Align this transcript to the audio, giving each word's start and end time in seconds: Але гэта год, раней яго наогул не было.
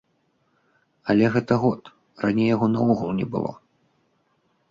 Але 1.13 1.25
гэта 1.35 1.53
год, 1.65 1.81
раней 2.25 2.49
яго 2.55 2.65
наогул 2.75 3.09
не 3.21 3.25
было. 3.35 3.51